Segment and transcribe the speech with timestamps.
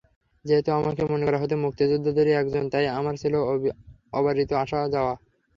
[0.45, 3.33] যেহেতু আমাকে মনে করা হতো মুক্তিযোদ্ধাদেরই একজন, তাই আমার ছিল
[4.13, 5.13] অবারিত আসা-যাওয়া।